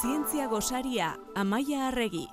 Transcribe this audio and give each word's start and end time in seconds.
Zientzia 0.00 0.46
gosaria 0.48 1.18
Amaia 1.34 1.88
Arregi. 1.88 2.26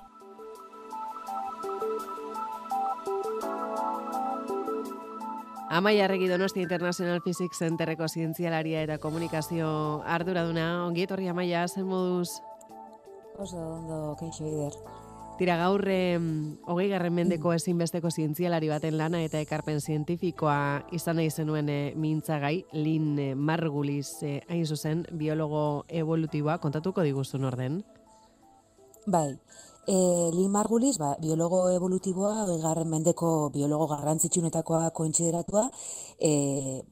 Amaia 5.68 6.06
Arregi 6.06 6.28
Donostia 6.28 6.62
International 6.62 7.20
Physics 7.20 7.58
Centerreko 7.60 8.08
zientzialaria 8.08 8.86
eta 8.86 8.96
komunikazio 8.96 10.00
arduraduna. 10.06 10.86
Ongi 10.86 11.04
etorri 11.04 11.28
Amaia, 11.28 11.66
zen 11.68 11.84
moduz? 11.84 12.40
Oso 13.36 13.58
ondo, 13.58 14.16
keixo 14.16 14.48
bider. 14.48 14.72
Tira 15.38 15.54
gaur 15.54 15.84
hogei 15.86 16.88
garren 16.90 17.14
mendeko 17.14 17.52
ezinbesteko 17.54 18.10
zientzialari 18.10 18.72
baten 18.72 18.96
lana 18.98 19.20
eta 19.22 19.38
ekarpen 19.38 19.78
zientifikoa 19.78 20.88
izan 20.98 21.20
nahi 21.20 21.30
zenuen 21.30 21.68
e, 21.70 21.76
mintzagai, 21.94 22.64
Lin 22.74 23.12
e, 23.22 23.28
Margulis 23.38 24.16
e, 24.26 24.40
hain 24.50 24.66
zuzen, 24.66 25.04
biologo 25.20 25.84
evolutiboa, 26.00 26.56
kontatuko 26.58 27.04
diguzun 27.06 27.46
orden? 27.46 27.76
Bai, 29.06 29.38
e, 29.86 29.94
Lin 30.34 30.50
Margulis, 30.50 30.98
ba, 30.98 31.12
biologo 31.22 31.60
evolutiboa, 31.70 32.32
garren 32.64 32.90
mendeko 32.90 33.30
biologo 33.54 33.86
garrantzitsunetakoa 33.92 34.90
kointzideratua, 34.90 35.68
e, 36.18 36.32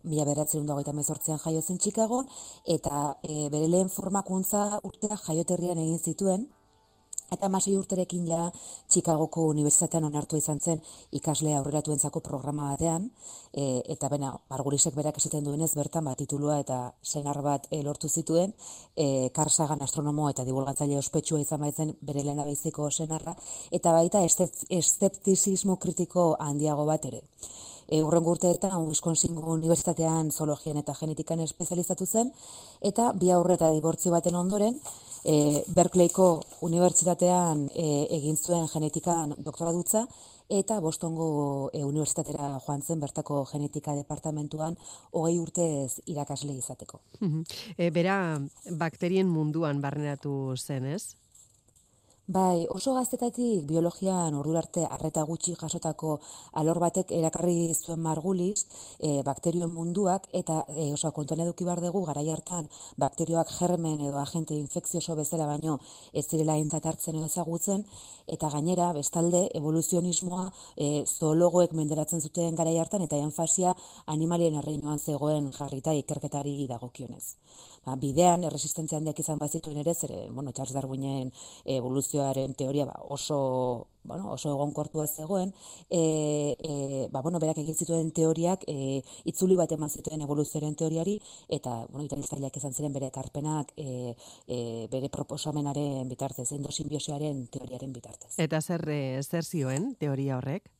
mila 0.05 0.29
beratzen 0.29 0.71
dago 0.71 0.85
eta 0.87 0.95
mezortzean 0.95 1.43
jaio 1.43 1.65
zen 1.67 1.83
Chicago, 1.83 2.23
eta 2.63 3.17
e, 3.27 3.49
bere 3.51 3.67
lehen 3.75 3.91
formakuntza 3.91 4.79
urtea 4.87 5.19
jaioterrian 5.27 5.83
egin 5.83 5.99
zituen, 5.99 6.47
Eta 7.33 7.49
masei 7.51 7.75
urterekin 7.75 8.27
ja 8.29 8.45
Chicagoko 8.93 9.49
Unibertsitatean 9.51 10.05
onartu 10.07 10.39
izan 10.39 10.61
zen 10.61 10.83
ikasle 11.19 11.57
aurreratuentzako 11.59 12.23
programa 12.23 12.71
batean, 12.71 13.09
e, 13.51 13.83
eta 13.95 14.09
bena, 14.13 14.31
Margulisek 14.51 14.95
berak 14.95 15.19
esaten 15.19 15.45
duenez 15.45 15.73
bertan 15.75 16.07
bat 16.07 16.19
titulua 16.23 16.61
eta 16.63 16.79
senar 17.03 17.43
bat 17.43 17.67
e, 17.71 17.83
lortu 17.83 18.09
zituen, 18.09 18.55
e, 18.95 19.29
Karsagan 19.35 19.83
astronomo 19.83 20.31
eta 20.31 20.47
divulgatzaile 20.47 21.01
ospetsua 21.03 21.43
izan 21.43 21.65
baitzen 21.67 21.97
bere 22.01 22.23
lehena 22.23 22.47
behiziko 22.47 22.91
senarra, 22.91 23.35
eta 23.73 23.93
baita 23.99 24.23
esteptizismo 24.23 25.81
kritiko 25.83 26.37
handiago 26.39 26.87
bat 26.87 27.11
ere. 27.11 27.25
E, 27.89 28.03
urren 28.03 28.25
gurteetan, 28.27 28.77
Wisconsin 28.89 29.39
Unibertsitatean 29.39 30.31
zoologian 30.31 30.81
eta 30.83 30.95
genetikan 30.99 31.41
espezializatu 31.41 32.07
zen, 32.07 32.33
eta 32.83 33.13
bi 33.15 33.31
aurreta 33.31 33.71
dibortzio 33.75 34.13
baten 34.13 34.35
ondoren, 34.35 34.81
e, 35.25 35.63
Berkeleyko 35.75 36.29
unibertsitatean 36.67 37.67
e, 37.75 38.07
egin 38.17 38.37
zuen 38.37 38.67
genetikan 38.73 39.35
doktoradutza 39.39 40.07
eta 40.49 40.79
Bostongo 40.81 41.71
e, 41.75 41.83
unibertsitatera 41.85 42.53
joan 42.63 42.83
zen 42.83 43.03
bertako 43.03 43.43
genetika 43.51 43.97
departamentuan 43.99 44.77
hogei 45.13 45.39
urtez 45.43 46.01
irakasle 46.07 46.55
izateko. 46.55 47.03
E, 47.77 47.91
bera 47.91 48.39
bakterien 48.79 49.29
munduan 49.29 49.83
barneratu 49.83 50.55
zen, 50.57 50.87
ez? 50.87 51.17
Bai, 52.27 52.67
oso 52.75 52.91
gaztetatik 52.97 53.69
biologian 53.69 54.35
ordurarte 54.35 54.83
arreta 54.95 55.23
gutxi 55.29 55.53
jasotako 55.61 56.17
alor 56.59 56.81
batek 56.83 57.13
erakarri 57.15 57.71
zuen 57.75 58.01
marguliz 58.03 58.65
e, 58.99 59.23
bakterio 59.23 59.69
munduak 59.71 60.27
eta 60.41 60.57
e, 60.67 60.89
oso 60.97 61.13
kontuan 61.15 61.45
eduki 61.45 61.69
bar 61.69 61.79
dugu 61.85 62.03
garai 62.09 62.25
hartan 62.35 62.67
bakterioak 62.99 63.53
germen 63.61 64.03
edo 64.09 64.19
agente 64.19 64.59
infekzioso 64.59 65.15
bezala 65.15 65.47
baino 65.47 65.79
ez 66.13 66.27
direla 66.33 66.59
aintzat 66.59 66.91
hartzen 66.91 67.21
edo 67.21 67.31
ezagutzen 67.31 67.87
eta 68.27 68.51
gainera 68.51 68.91
bestalde 68.99 69.45
evoluzionismoa 69.61 70.51
e, 70.75 71.05
zoologoek 71.07 71.79
menderatzen 71.79 72.21
zuten 72.21 72.59
garai 72.59 72.75
hartan 72.79 73.07
eta 73.07 73.23
enfasia 73.23 73.77
animalien 74.07 74.59
arreinoan 74.59 74.99
zegoen 74.99 75.53
jarrita 75.53 75.95
ikerketari 75.95 76.67
dagokionez. 76.67 77.37
Ba, 77.87 77.95
bidean 77.95 78.43
erresistentzia 78.43 78.99
handiak 78.99 79.21
izan 79.23 79.39
bazituen 79.39 79.77
ere, 79.79 79.93
zere, 79.95 80.25
bueno, 80.35 80.51
Charles 80.51 80.75
Darwinen 80.75 81.31
evoluzioaren 82.17 82.55
teoria 82.55 82.85
ba, 82.87 82.95
oso, 83.09 83.89
bueno, 84.05 84.33
oso 84.33 84.51
egonkortua 84.51 85.07
zegoen, 85.07 85.53
e, 85.91 86.57
e, 86.59 87.09
ba, 87.11 87.23
bueno, 87.23 87.39
berak 87.39 87.59
egin 87.59 87.75
zituen 87.75 88.11
teoriak 88.13 88.65
e, 88.67 89.03
itzuli 89.25 89.57
bat 89.57 89.73
eman 89.73 89.91
zituen 89.91 90.23
evoluzioaren 90.23 90.75
teoriari, 90.75 91.21
eta, 91.49 91.87
bueno, 91.91 92.05
itanizaileak 92.07 92.57
izan 92.57 92.73
ziren 92.73 92.93
bere 92.93 93.11
karpenak 93.11 93.73
e, 93.77 94.15
e, 94.47 94.89
bere 94.91 95.09
proposamenaren 95.09 96.09
bitartez, 96.09 96.53
endosinbiosioaren 96.53 97.47
teoriaren 97.51 97.93
bitartez. 97.93 98.35
Eta 98.39 98.61
zer, 98.61 98.89
e, 98.89 99.23
zer 99.23 99.45
zioen 99.45 99.95
teoria 99.99 100.39
horrek? 100.39 100.71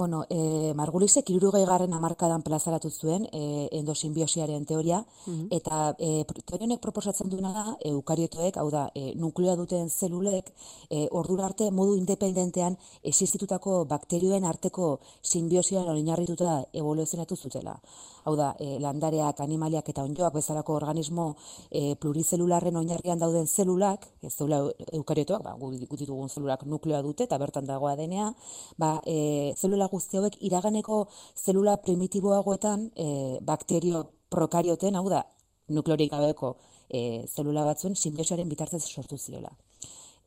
Bueno, 0.00 0.24
e, 0.30 0.72
Margulisek 0.72 1.28
irurugei 1.28 1.66
garren 1.68 1.92
amarkadan 1.92 2.40
plazaratu 2.40 2.88
zuen 2.88 3.26
e, 3.36 3.68
endosimbiosiaren 3.80 4.64
teoria, 4.64 5.02
mm 5.26 5.52
eta 5.52 5.94
e, 5.98 6.24
teorionek 6.48 6.80
proposatzen 6.80 7.28
duena 7.28 7.50
da, 7.52 7.64
eukariotoek, 7.90 8.56
hau 8.62 8.70
da, 8.72 8.86
e, 8.96 9.10
nuklea 9.20 9.56
duten 9.60 9.90
zelulek, 9.90 10.48
e, 10.88 11.02
ordura 11.20 11.50
arte 11.50 11.68
modu 11.70 11.98
independentean 11.98 12.78
existitutako 13.12 13.82
bakterioen 13.90 14.46
arteko 14.48 14.88
simbiosioan 15.20 15.90
oinarrituta 15.92 16.62
evoluzionatu 16.72 17.36
zutela. 17.36 17.76
Hau 18.24 18.36
da, 18.36 18.54
e, 18.60 18.78
landareak, 18.80 19.40
animaliak 19.44 19.88
eta 19.92 20.04
onjoak 20.06 20.34
bezalako 20.38 20.78
organismo 20.78 21.34
e, 21.70 21.94
plurizelularren 22.00 22.76
oinarrian 22.80 23.20
dauden 23.20 23.46
zelulak, 23.46 24.06
ez 24.22 24.32
zelula 24.32 24.62
eukariotoak, 24.96 25.44
ba, 25.44 25.56
gutitugun 25.60 26.28
zelulak 26.28 26.64
nuklea 26.64 27.02
dute 27.02 27.28
eta 27.28 27.38
bertan 27.42 27.68
dagoa 27.68 27.96
denea, 28.00 28.30
ba, 28.78 28.94
e, 29.04 29.52
zelula 29.58 29.89
guzti 29.90 30.18
hauek 30.18 30.36
iraganeko 30.48 31.06
zelula 31.36 31.76
primitiboagoetan 31.84 32.90
e, 32.96 33.38
bakterio 33.42 34.04
prokarioten, 34.30 34.96
hau 34.96 35.08
da, 35.10 35.24
nukleorik 35.68 36.12
gabeko 36.12 36.54
e, 36.88 37.26
zelula 37.26 37.64
batzuen 37.64 37.96
simbiosioaren 37.96 38.48
bitartez 38.48 38.82
sortu 38.84 39.18
ziola. 39.18 39.50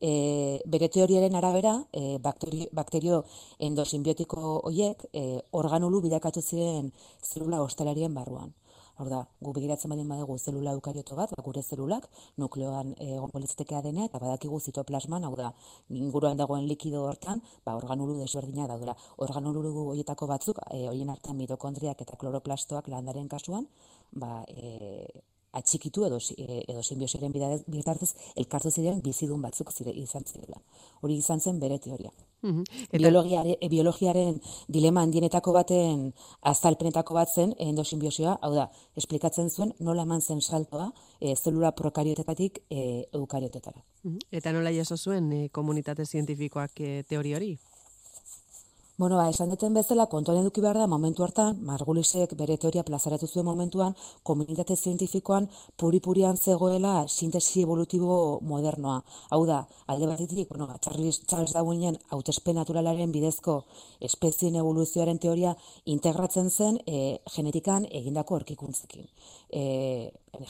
E, 0.00 0.60
bere 0.66 0.88
teoriaren 0.92 1.36
arabera, 1.38 1.74
e, 1.92 2.18
bakterio, 2.18 2.68
bakterio 2.72 3.22
endosimbiotiko 3.68 4.58
horiek 4.68 5.06
e, 5.12 5.24
organulu 5.52 6.02
bidakatu 6.04 6.42
ziren 6.42 6.90
zelula 7.22 7.62
ostalarien 7.62 8.14
barruan. 8.14 8.52
Hor 8.94 9.08
da, 9.10 9.20
gu 9.42 9.52
begiratzen 9.56 9.90
badin 9.90 10.10
badugu 10.10 10.36
zelula 10.38 10.72
eukarioto 10.76 11.16
bat, 11.18 11.32
ba, 11.34 11.42
gure 11.42 11.62
zelulak, 11.62 12.06
nukleoan 12.38 12.92
egon 13.02 13.32
politzetekea 13.32 13.80
dena, 13.82 14.04
eta 14.06 14.20
badakigu 14.22 14.60
zitoplasman, 14.60 15.26
hau 15.26 15.34
da, 15.40 15.50
inguruan 15.90 16.38
dagoen 16.38 16.68
likido 16.70 17.02
hortan, 17.08 17.42
ba, 17.66 17.74
organulu 17.80 18.20
desberdina 18.20 18.68
daudela. 18.70 18.94
Organulu 19.26 19.74
horietako 19.88 20.28
batzuk, 20.30 20.62
e, 20.70 20.84
horien 20.90 21.10
hartan 21.10 21.36
mitokondriak 21.40 22.06
eta 22.06 22.18
kloroplastoak 22.20 22.90
landaren 22.94 23.26
kasuan, 23.32 23.66
ba, 24.12 24.44
e, 24.48 25.24
atxikitu 25.58 26.06
edo, 26.06 26.20
edo 26.38 26.82
simbiosiaren 26.82 27.34
bitartez 27.34 28.12
elkartu 28.42 28.70
ziren 28.70 29.02
bizidun 29.02 29.42
batzuk 29.42 29.74
zire, 29.74 29.94
izan 30.06 30.26
zirela. 30.26 30.62
Hori 31.02 31.18
izan 31.22 31.42
zen 31.42 31.60
bere 31.62 31.78
teoria. 31.82 32.14
Mm 32.44 32.62
biologiaren 33.74 34.36
dilema 34.68 35.02
handienetako 35.02 35.52
baten 35.56 36.12
azalpenetako 36.50 37.14
bat 37.16 37.30
zen 37.34 37.54
endosinbiosioa, 37.58 38.36
hau 38.42 38.52
da, 38.54 38.66
esplikatzen 39.00 39.50
zuen 39.50 39.72
nola 39.80 40.04
eman 40.04 40.20
zen 40.20 40.40
saltoa 40.40 40.90
e, 41.20 41.34
zelula 41.34 41.72
prokariotetatik 41.72 42.60
e, 42.70 43.04
eukariotetara. 43.12 43.80
Eta 44.30 44.52
nola 44.52 44.72
jaso 44.76 44.96
zuen 44.96 45.32
e, 45.32 45.48
komunitate 45.48 46.04
zientifikoak 46.04 46.80
e, 46.80 47.02
teori 47.08 47.34
hori? 47.34 47.50
Bueno, 48.96 49.16
ba, 49.16 49.24
esan 49.28 49.50
duten 49.50 49.74
bezala, 49.74 50.04
kontuan 50.06 50.36
eduki 50.38 50.62
behar 50.62 50.76
da, 50.78 50.84
momentu 50.86 51.24
hartan, 51.24 51.56
Margulisek 51.66 52.36
bere 52.38 52.54
teoria 52.62 52.84
plazaratu 52.86 53.26
zuen 53.26 53.42
momentuan, 53.48 53.96
komunitate 54.22 54.76
zientifikoan 54.76 55.48
puri-purian 55.82 56.36
zegoela 56.38 56.92
sintesi 57.08 57.64
evolutibo 57.64 58.18
modernoa. 58.46 59.00
Hau 59.34 59.40
da, 59.48 59.56
alde 59.90 60.06
bat 60.06 60.22
ditik, 60.22 60.46
bueno, 60.52 60.68
ba, 60.70 60.78
Charles, 60.78 61.18
Charles 61.26 61.56
Darwinen 61.56 61.98
hautespe 62.14 62.54
naturalaren 62.54 63.10
bidezko 63.10 63.56
espezien 64.10 64.60
evoluzioaren 64.62 65.18
teoria 65.18 65.56
integratzen 65.96 66.52
zen 66.54 66.78
e, 66.86 67.18
genetikan 67.34 67.90
egindako 67.90 68.38
orkikuntzekin. 68.38 69.10
E, 69.50 69.64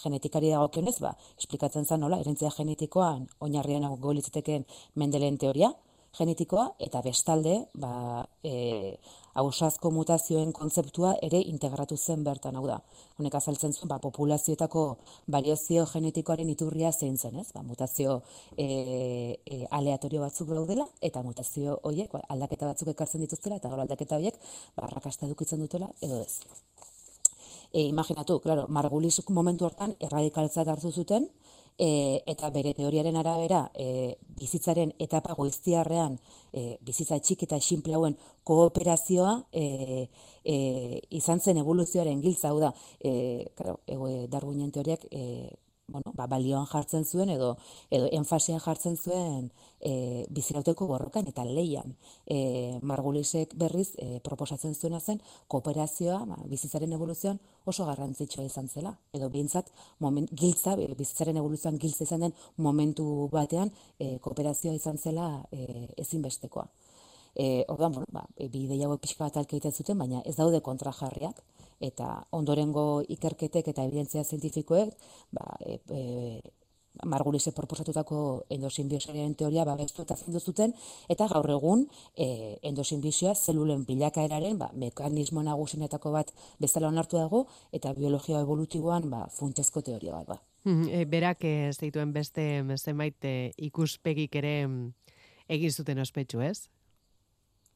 genetikari 0.04 0.52
dago 0.52 0.68
kionez, 0.68 0.98
ba, 1.00 1.16
esplikatzen 1.40 1.88
zen 1.88 2.04
nola, 2.04 2.20
erentzia 2.20 2.52
genetikoan, 2.52 3.24
oinarrian 3.40 3.88
goelitzateken 4.04 4.68
mendelen 5.00 5.40
teoria, 5.40 5.72
genetikoa 6.18 6.68
eta 6.86 7.02
bestalde 7.04 7.54
ba, 7.74 8.24
e, 8.44 8.96
ausazko 9.40 9.90
mutazioen 9.90 10.52
kontzeptua 10.54 11.14
ere 11.26 11.40
integratu 11.50 11.96
zen 11.96 12.22
bertan 12.24 12.56
hau 12.56 12.64
da. 12.68 12.78
Honek 13.18 13.34
azaltzen 13.38 13.74
zuen 13.74 13.90
ba, 13.90 13.98
populazioetako 14.02 14.84
variazio 15.36 15.86
genetikoaren 15.90 16.50
iturria 16.50 16.92
zein 16.92 17.18
zen, 17.18 17.40
ez? 17.42 17.48
Ba, 17.54 17.64
mutazio 17.66 18.20
e, 18.56 19.38
e, 19.44 19.64
aleatorio 19.70 20.22
batzuk 20.22 20.54
daudela 20.54 20.86
eta 21.02 21.22
mutazio 21.22 21.80
horiek 21.82 22.12
ba, 22.14 22.22
aldaketa 22.28 22.70
batzuk 22.70 22.94
ekartzen 22.94 23.26
dituztela 23.26 23.58
eta 23.58 23.72
gero 23.72 23.86
aldaketa 23.86 24.20
horiek 24.20 24.38
ba, 24.76 24.88
rakasta 24.94 25.26
edukitzen 25.26 25.66
dutela 25.66 25.90
edo 26.00 26.22
ez. 26.22 26.40
E, 27.74 27.82
imaginatu, 27.90 28.38
claro, 28.38 28.68
Margulis 28.70 29.18
momentu 29.34 29.66
hortan 29.66 29.96
erradikaltzat 29.98 30.68
hartu 30.70 30.92
zuten, 30.92 31.26
e, 31.78 32.22
eta 32.26 32.50
bere 32.50 32.74
teoriaren 32.74 33.16
arabera 33.16 33.64
e, 33.74 34.16
bizitzaren 34.38 34.92
etapa 34.98 35.34
goiztiarrean 35.34 36.18
e, 36.52 36.78
bizitza 36.84 37.18
txik 37.18 37.46
eta 37.48 37.60
simple 37.60 37.94
hauen 37.94 38.16
kooperazioa 38.44 39.34
e, 39.52 40.08
e, 40.44 40.56
izan 41.10 41.40
zen 41.40 41.58
evoluzioaren 41.62 42.22
giltza. 42.22 42.50
Hau 42.50 42.60
da 42.60 42.72
e, 43.00 43.50
claro, 43.56 43.80
e, 43.86 44.26
Darwinen 44.30 44.70
teoriak 44.70 45.06
e, 45.10 45.50
ba, 46.16 46.26
balioan 46.30 46.66
jartzen 46.70 47.04
zuen 47.04 47.30
edo 47.34 47.54
edo 47.90 48.08
enfasian 48.18 48.60
jartzen 48.62 48.96
zuen 48.96 49.50
e, 49.80 50.24
bizirauteko 50.30 50.86
borrokan 50.88 51.28
eta 51.30 51.44
leian. 51.44 51.94
E, 52.26 52.78
Margulisek 52.82 53.54
berriz 53.60 53.90
e, 53.98 54.20
proposatzen 54.24 54.74
zuena 54.74 55.00
zen 55.00 55.20
kooperazioa 55.48 56.20
ba, 56.30 56.38
bizitzaren 56.50 56.92
evoluzioan 56.96 57.40
oso 57.66 57.86
garrantzitsua 57.88 58.46
izan 58.48 58.68
zela. 58.68 58.94
Edo 59.12 59.28
behintzat 59.30 59.70
moment, 60.00 60.30
giltza, 60.32 60.76
bizitzaren 60.76 61.38
evoluzioan 61.42 61.78
giltza 61.78 62.04
izan 62.08 62.26
den 62.28 62.34
momentu 62.56 63.28
batean 63.32 63.72
e, 63.98 64.18
kooperazioa 64.24 64.74
izan 64.74 64.98
zela 64.98 65.28
e, 65.52 65.88
ezinbestekoa. 66.04 66.68
E, 67.34 67.64
orduan, 67.68 67.92
bueno, 67.92 68.06
ba, 68.14 68.24
e, 68.38 68.48
bi 68.48 68.64
ideia 68.68 68.88
pixka 69.02 69.24
bat 69.26 69.40
alkeiten 69.42 69.72
zuten, 69.72 69.98
baina 69.98 70.22
ez 70.24 70.36
daude 70.38 70.60
kontrajarriak 70.62 71.42
eta 71.80 72.26
ondorengo 72.32 73.02
ikerketek 73.08 73.68
eta 73.72 73.84
evidentzia 73.84 74.24
zientifikoek 74.24 74.94
ba, 75.32 75.56
e, 75.60 75.78
e, 75.90 76.40
margulise 77.02 77.52
proposatutako 77.52 78.18
endosinbiosiaren 78.54 79.34
teoria 79.34 79.64
babestu 79.66 80.04
eta 80.04 80.16
zindu 80.16 80.40
zuten, 80.40 80.74
eta 81.10 81.26
gaur 81.32 81.50
egun 81.56 81.86
e, 82.14 82.58
endosinbiosia 82.62 83.34
zelulen 83.34 83.84
bilakaeraren 83.88 84.58
ba, 84.58 84.70
mekanismo 84.78 85.42
nagusinetako 85.42 86.12
bat 86.14 86.30
bezala 86.62 86.88
onartu 86.88 87.18
dago, 87.18 87.46
eta 87.72 87.92
biologia 87.98 88.40
evolutiboan 88.46 89.10
ba, 89.10 89.26
funtezko 89.30 89.82
teoria 89.82 90.20
bat. 90.20 90.36
Ba. 90.36 90.40
E, 90.64 91.04
berak 91.04 91.44
ez 91.44 91.76
dituen 91.82 92.14
beste 92.14 92.46
zenbait 92.78 93.26
ikuspegik 93.56 94.36
ere 94.40 94.54
egin 95.48 95.72
zuten 95.72 95.98
ospetsu, 96.00 96.40
ez? 96.40 96.68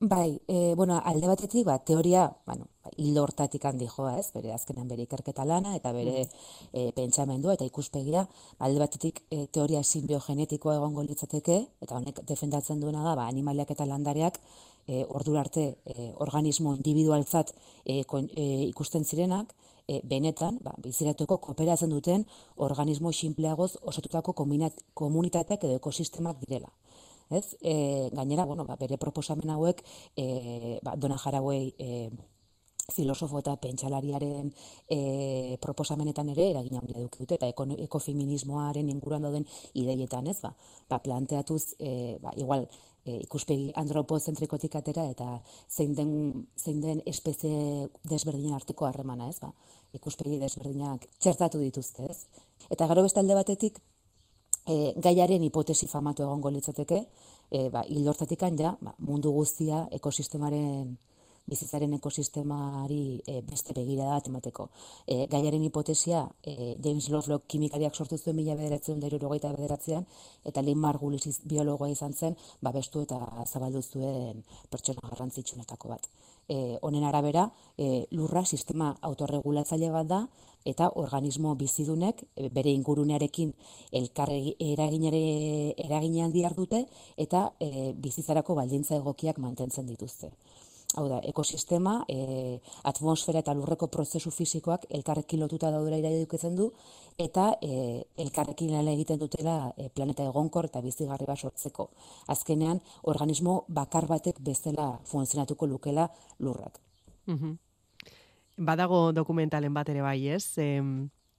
Bai, 0.01 0.41
e, 0.47 0.75
bueno, 0.77 1.03
alde 1.05 1.27
batetik, 1.27 1.65
ba, 1.67 1.81
teoria, 1.81 2.31
bueno, 2.47 2.69
ba, 2.85 2.91
hildo 2.97 3.25
hortatik 3.25 3.65
handi 3.67 3.89
joa, 3.91 4.13
ez, 4.21 4.29
bere 4.31 4.53
azkenan 4.55 4.87
bere 4.87 5.03
ikerketa 5.03 5.43
lana, 5.45 5.73
eta 5.75 5.91
bere 5.91 6.29
e, 6.71 6.85
pentsamendua, 6.95 7.57
eta 7.59 7.67
ikuspegira, 7.67 8.23
alde 8.63 8.79
batetik 8.79 9.25
e, 9.29 9.49
teoria 9.51 9.83
simbiogenetikoa 9.83 10.77
egongo 10.79 11.03
litzateke, 11.03 11.59
eta 11.83 11.99
honek 11.99 12.23
defendatzen 12.31 12.79
duena 12.79 13.03
da, 13.03 13.17
ba, 13.19 13.27
animaliak 13.27 13.75
eta 13.75 13.91
landareak, 13.91 14.39
e, 14.87 15.03
ordura 15.09 15.43
arte, 15.43 15.67
e, 15.83 16.13
organismo 16.23 16.77
individualtzat 16.79 17.51
e, 17.85 18.05
e, 18.05 18.47
ikusten 18.69 19.03
zirenak, 19.03 19.51
e, 19.89 19.99
benetan, 20.05 20.63
ba, 20.63 20.79
biziratuko 20.79 21.41
kooperatzen 21.43 21.91
duten 21.91 22.23
organismo 22.55 23.11
sinpleagoz 23.11 23.73
osotutako 23.83 24.37
komunitateak 24.95 25.65
edo 25.65 25.83
ekosistemak 25.83 26.39
direla 26.47 26.71
ez? 27.31 27.57
E, 27.61 28.09
gainera, 28.13 28.47
bueno, 28.47 28.65
ba, 28.65 28.77
bere 28.81 28.99
proposamen 28.99 29.51
hauek, 29.51 29.85
e, 30.17 30.79
ba, 30.83 30.97
dona 30.97 31.19
jarauei, 31.19 31.75
e, 31.79 32.11
filosofo 32.93 33.43
eta 33.43 33.55
pentsalariaren 33.61 34.49
e, 34.89 35.57
proposamenetan 35.61 36.31
ere 36.33 36.47
eragin 36.55 36.79
handia 36.81 36.97
eduki 37.03 37.21
dute 37.21 37.37
eta 37.37 37.49
ekofeminismoaren 37.85 38.89
inguruan 38.89 39.27
dauden 39.27 39.45
ideietan, 39.77 40.27
ez 40.33 40.39
ba, 40.41 40.55
ba 40.89 41.01
planteatuz 41.05 41.75
e, 41.79 42.17
ba, 42.23 42.33
igual 42.41 42.65
e, 43.05 43.19
ikuspegi 43.27 43.75
antropozentrikotik 43.83 44.79
atera 44.81 45.05
eta 45.13 45.29
zein 45.69 45.93
den 45.99 46.15
zein 46.57 46.81
den 46.81 47.05
espezie 47.05 47.91
desberdinen 48.09 48.57
arteko 48.57 48.89
harremana, 48.89 49.29
ez 49.29 49.39
ba, 49.45 49.53
ikuspegi 49.93 50.41
desberdinak 50.41 51.05
txertatu 51.21 51.61
dituzte, 51.61 52.09
ez? 52.09 52.25
Eta 52.73 52.89
gero 52.89 53.05
beste 53.05 53.21
alde 53.21 53.37
batetik 53.37 53.83
e, 54.69 54.93
gaiaren 54.97 55.43
hipotesi 55.43 55.89
famatu 55.89 56.23
egongo 56.23 56.53
litzateke, 56.53 57.03
e, 57.51 57.69
ba, 57.73 57.85
hildortatik 57.89 58.45
ja, 58.59 58.77
ba, 58.81 58.95
mundu 58.99 59.33
guztia 59.33 59.87
ekosistemaren 59.91 60.97
bizitzaren 61.49 61.95
ekosistemari 61.99 63.21
e, 63.27 63.41
beste 63.47 63.75
begira 63.77 64.09
da 64.13 64.21
temateko. 64.25 64.69
E, 65.07 65.27
gaiaren 65.33 65.65
hipotesia 65.65 66.25
e, 66.43 66.77
James 66.85 67.09
Lovelock 67.13 67.49
kimikariak 67.49 67.97
sortu 67.97 68.19
zuen 68.19 68.37
mila 68.37 68.57
bederatzen 68.59 69.01
da 69.01 69.09
bederatzean, 69.09 70.07
eta 70.45 70.63
Lynn 70.63 70.81
Margulis 70.81 71.41
biologoa 71.45 71.89
izan 71.89 72.13
zen, 72.13 72.37
ba, 72.61 72.73
bestu 72.73 73.03
eta 73.03 73.19
zabaldu 73.47 73.83
zuen 73.83 74.45
pertsona 74.71 75.09
garrantzitsunetako 75.09 75.89
bat. 75.89 76.09
E, 76.49 76.79
honen 76.83 77.05
arabera, 77.05 77.51
e, 77.77 78.07
lurra 78.13 78.45
sistema 78.45 78.95
autorregulatzaile 79.03 79.91
bat 79.91 80.07
da, 80.09 80.23
eta 80.69 80.91
organismo 81.01 81.55
bizidunek 81.57 82.25
bere 82.53 82.73
ingurunearekin 82.77 83.53
elkar 84.01 84.33
eraginare 84.33 85.23
eraginean 85.87 86.33
diar 86.35 86.57
dute 86.59 86.85
eta 87.17 87.45
e, 87.61 87.93
bizitzarako 88.07 88.59
baldintza 88.59 88.99
egokiak 88.99 89.39
mantentzen 89.45 89.87
dituzte. 89.87 90.33
Hau 90.97 91.05
da, 91.09 91.19
ekosistema, 91.29 91.99
e, 92.09 92.59
atmosfera 92.89 93.43
eta 93.45 93.53
lurreko 93.55 93.91
prozesu 93.93 94.31
fisikoak 94.33 94.87
elkarrekin 94.99 95.43
lotuta 95.43 95.71
daudela 95.71 95.99
iraiduketzen 96.01 96.57
du, 96.57 96.71
eta 97.21 97.51
e, 97.61 98.05
elkarrekin 98.25 98.73
lan 98.73 98.89
egiten 98.95 99.21
dutela 99.21 99.75
e, 99.77 99.91
planeta 99.93 100.25
egonkor 100.25 100.71
eta 100.71 100.81
bizigarri 100.81 101.29
bat 101.29 101.39
sortzeko. 101.39 101.91
Azkenean, 102.35 102.81
organismo 103.05 103.65
bakar 103.69 104.09
batek 104.09 104.41
bezala 104.41 104.91
funtzionatuko 105.05 105.67
lukela 105.67 106.09
lurrak. 106.41 106.81
Mm 107.27 107.57
badago 108.59 109.13
dokumentalen 109.15 109.75
bat 109.75 109.89
ere 109.89 110.03
bai, 110.03 110.29
ez? 110.35 110.59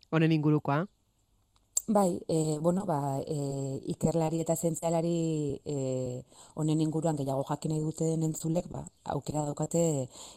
honen 0.10 0.32
ingurukoa. 0.32 0.86
Bai, 1.92 2.22
e, 2.28 2.60
bueno, 2.62 2.86
ba, 2.86 3.18
e, 3.26 3.36
ikerlari 3.90 4.38
eta 4.44 4.54
zentzialari 4.56 5.58
e, 5.66 6.22
honen 6.62 6.84
inguruan 6.86 7.18
gehiago 7.18 7.42
jakin 7.48 7.74
nahi 7.74 7.82
dute 7.82 8.10
entzulek, 8.28 8.68
ba, 8.70 8.84
aukera 9.16 9.42
daukate 9.48 9.82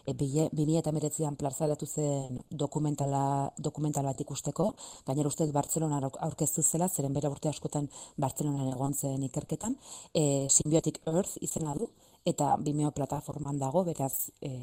e, 0.09 0.15
bine 0.17 0.79
eta 0.81 0.95
meretzian 0.97 1.37
plarzaratu 1.37 1.85
zen 1.85 2.41
dokumentala, 2.49 3.53
dokumental 3.69 4.09
bat 4.09 4.25
ikusteko, 4.25 4.71
gainera 5.05 5.29
ustez 5.29 5.51
Bartzelona 5.53 6.01
aurkeztu 6.01 6.65
zela, 6.65 6.89
zeren 6.89 7.13
bere 7.13 7.29
urte 7.29 7.53
askotan 7.53 7.91
Bartzelonan 8.17 8.73
egon 8.73 8.97
zen 8.97 9.23
ikerketan, 9.29 9.77
e, 10.15 10.49
Symbiotic 10.49 11.03
Earth 11.05 11.37
izena 11.45 11.77
du, 11.77 11.93
eta 12.25 12.57
Vimeo 12.65 12.97
plataforman 12.97 13.61
dago, 13.61 13.85
beraz, 13.85 14.31
e, 14.41 14.57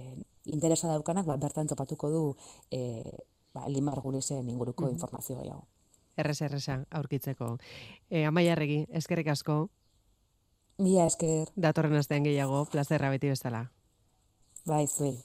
interesa 0.58 0.90
daukanak, 0.90 1.30
ba, 1.30 1.38
bertan 1.38 1.70
topatuko 1.70 2.10
du 2.10 2.24
e, 2.72 3.04
ba, 3.54 3.70
limar 3.70 4.02
inguruko 4.02 4.84
mm 4.84 4.88
-hmm. 4.88 4.94
informazio 4.98 5.38
gehiago. 5.38 5.68
Erresa, 6.20 6.84
aurkitzeko. 6.92 7.58
E, 8.10 8.26
Amaia 8.26 8.54
Arregi, 8.54 8.84
eskerrik 9.02 9.32
asko. 9.36 9.70
Mila 10.80 11.08
esker. 11.12 11.52
Datorren 11.56 12.00
astean 12.00 12.24
gehiago, 12.28 12.66
plazerra 12.72 13.10
beti 13.16 13.32
bezala. 13.32 13.66
Bai, 14.68 14.86
zuei. 14.88 15.18